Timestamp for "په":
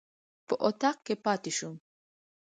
0.47-0.53